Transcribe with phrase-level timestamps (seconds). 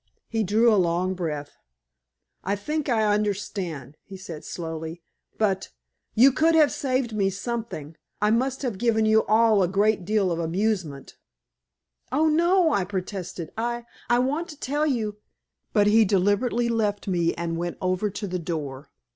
[0.27, 1.57] He drew a long breath.
[2.43, 5.03] "I think I understand," he said slowly,
[5.37, 5.69] "but
[6.15, 7.95] you could have saved me something.
[8.19, 11.17] I must have given you all a great deal of amusement."
[12.11, 13.51] "Oh, no," I protested.
[13.55, 15.17] "I I want to tell you"
[15.71, 18.89] But he deliberately left me and went over to the door.